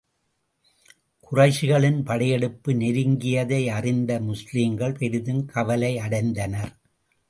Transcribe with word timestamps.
குறைஷிகளின் 1.31 1.99
படையெடுப்பு 2.03 2.73
நெருங்கியதை 2.73 3.61
அறிந்த 3.69 4.19
முஸ்லிம்கள் 4.19 4.99
பெரிதும் 4.99 5.45
கவலை 5.45 5.95
அடைந்தனர். 5.97 6.73